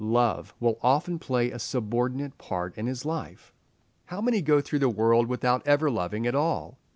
Love 0.03 0.55
will 0.59 0.79
often 0.81 1.19
play 1.19 1.51
a 1.51 1.59
subordinate 1.59 2.35
part 2.39 2.75
in 2.75 2.87
his 2.87 3.05
life. 3.05 3.53
How 4.05 4.19
many 4.19 4.41
go 4.41 4.59
through 4.59 4.79
the 4.79 4.89
world 4.89 5.27
without 5.27 5.61
ever 5.67 5.91
loving 5.91 6.25
at 6.25 6.33
all? 6.33 6.79